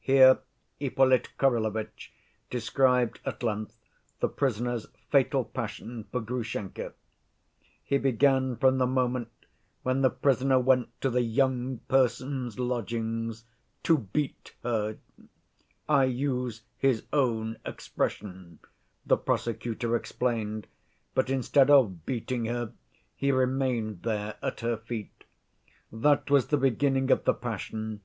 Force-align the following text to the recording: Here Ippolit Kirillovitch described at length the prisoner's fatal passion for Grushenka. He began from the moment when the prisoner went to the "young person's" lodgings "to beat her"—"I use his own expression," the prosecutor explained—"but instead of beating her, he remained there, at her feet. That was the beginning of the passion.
Here 0.00 0.38
Ippolit 0.80 1.28
Kirillovitch 1.38 2.10
described 2.48 3.20
at 3.26 3.42
length 3.42 3.78
the 4.20 4.26
prisoner's 4.30 4.86
fatal 5.10 5.44
passion 5.44 6.04
for 6.10 6.22
Grushenka. 6.22 6.94
He 7.84 7.98
began 7.98 8.56
from 8.56 8.78
the 8.78 8.86
moment 8.86 9.28
when 9.82 10.00
the 10.00 10.08
prisoner 10.08 10.58
went 10.58 10.98
to 11.02 11.10
the 11.10 11.20
"young 11.20 11.80
person's" 11.80 12.58
lodgings 12.58 13.44
"to 13.82 13.98
beat 13.98 14.54
her"—"I 14.62 16.04
use 16.04 16.62
his 16.78 17.04
own 17.12 17.58
expression," 17.66 18.60
the 19.04 19.18
prosecutor 19.18 19.94
explained—"but 19.94 21.28
instead 21.28 21.68
of 21.68 22.06
beating 22.06 22.46
her, 22.46 22.72
he 23.14 23.30
remained 23.32 24.00
there, 24.02 24.36
at 24.40 24.60
her 24.60 24.78
feet. 24.78 25.24
That 25.92 26.30
was 26.30 26.46
the 26.46 26.56
beginning 26.56 27.10
of 27.10 27.24
the 27.26 27.34
passion. 27.34 28.00